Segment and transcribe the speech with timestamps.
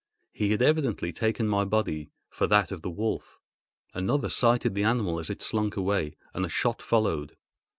[0.31, 3.39] He had evidently taken my body for that of the wolf.
[3.93, 7.37] Another sighted the animal as it slunk away, and a shot followed.